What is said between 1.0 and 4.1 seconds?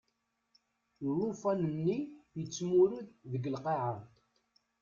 Llufan-nni yettmurud deg lqaɛa.